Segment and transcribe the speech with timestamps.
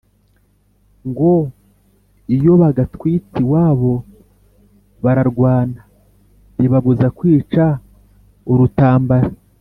[1.09, 1.31] ngo
[2.35, 3.93] iyobagatwitse iwabo
[5.03, 5.81] bararwana;
[6.57, 7.65] ribabuza kwica
[8.51, 9.29] urutambara,